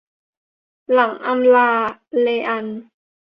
[0.93, 1.71] หลังอำลา
[2.21, 2.65] เรอัล